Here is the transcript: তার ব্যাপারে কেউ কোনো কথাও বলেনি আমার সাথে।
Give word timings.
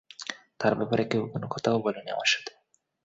তার 0.59 0.73
ব্যাপারে 0.75 1.03
কেউ 1.05 1.23
কোনো 1.27 1.47
কথাও 1.47 1.77
বলেনি 1.79 2.09
আমার 2.11 2.25
সাথে। 2.25 2.51